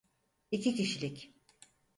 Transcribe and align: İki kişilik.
İki 0.51 0.75
kişilik. 0.75 1.33